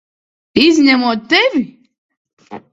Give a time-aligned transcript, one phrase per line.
[0.63, 1.63] Izņemot tevi!